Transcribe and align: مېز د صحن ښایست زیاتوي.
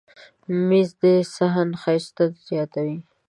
مېز 0.67 0.89
د 1.01 1.03
صحن 1.35 1.69
ښایست 1.81 2.17
زیاتوي. 2.47 2.97